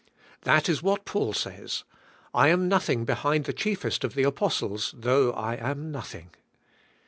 [0.45, 1.83] That is what Paul says,
[2.33, 6.31] "I am nothing behind the chief est of the apostles, though I am nothing."